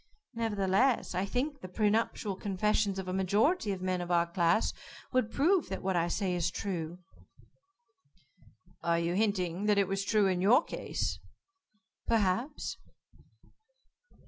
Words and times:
"Nevertheless, 0.33 1.13
I 1.13 1.25
think 1.25 1.61
the 1.61 1.67
pre 1.67 1.91
nuptial 1.91 2.35
confessions 2.35 2.97
of 2.97 3.07
a 3.07 3.13
majority 3.13 3.71
of 3.71 3.83
men 3.83 4.01
of 4.01 4.09
our 4.09 4.25
class, 4.25 4.73
would 5.11 5.29
prove 5.29 5.69
that 5.69 5.83
what 5.83 5.95
I 5.95 6.07
say 6.07 6.33
is 6.33 6.49
true." 6.49 6.97
"Are 8.81 8.97
you 8.97 9.13
hinting 9.13 9.67
that 9.67 9.77
it 9.77 9.87
was 9.87 10.03
true 10.03 10.25
in 10.25 10.41
your 10.41 10.63
case?" 10.63 11.19
"Perhaps." 12.07 12.77